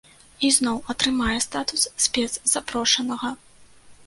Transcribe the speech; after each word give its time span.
І 0.47 0.49
зноў 0.55 0.79
атрымае 0.93 1.35
статус 1.47 1.83
спецзапрошанага. 2.07 3.29